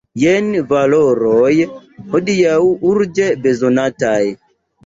[0.19, 1.51] Jen valoroj
[2.15, 2.57] hodiaŭ
[2.93, 4.21] urĝe bezonataj!